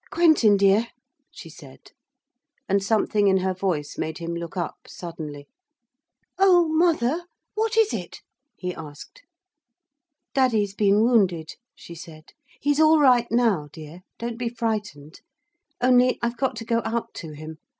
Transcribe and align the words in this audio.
'Quentin 0.09 0.57
dear,' 0.57 0.87
she 1.29 1.47
said, 1.47 1.91
and 2.67 2.83
something 2.83 3.27
in 3.27 3.37
her 3.37 3.53
voice 3.53 3.99
made 3.99 4.17
him 4.17 4.33
look 4.35 4.57
up 4.57 4.87
suddenly. 4.87 5.47
'Oh, 6.39 6.67
mother, 6.69 7.25
what 7.53 7.77
is 7.77 7.93
it?' 7.93 8.21
he 8.57 8.73
asked. 8.73 9.21
'Daddy's 10.33 10.73
been 10.73 11.03
wounded,' 11.03 11.53
she 11.75 11.93
said; 11.93 12.33
'he's 12.61 12.79
all 12.79 12.99
right 12.99 13.27
now, 13.31 13.69
dear 13.71 14.01
don't 14.17 14.37
be 14.39 14.49
frightened. 14.49 15.21
Only 15.79 16.17
I've 16.23 16.35
got 16.35 16.55
to 16.55 16.65
go 16.65 16.81
out 16.83 17.13
to 17.17 17.33
him. 17.33 17.59